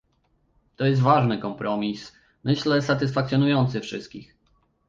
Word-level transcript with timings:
To 0.75 0.85
jest 0.85 1.01
ważny 1.01 1.37
kompromis, 1.37 2.15
myślę, 2.43 2.81
satysfakcjonujący 2.81 3.81
wszystkich 3.81 4.35